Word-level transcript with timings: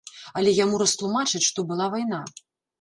Але 0.39 0.53
яму 0.63 0.79
растлумачаць, 0.83 1.45
што 1.51 1.69
была 1.71 1.93
вайна. 1.97 2.25